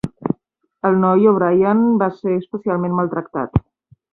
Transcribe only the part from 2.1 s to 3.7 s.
ser especialment maltractat.